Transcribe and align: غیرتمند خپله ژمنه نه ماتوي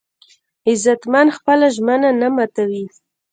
غیرتمند 0.65 1.35
خپله 1.37 1.67
ژمنه 1.75 2.09
نه 2.21 2.27
ماتوي 2.35 2.85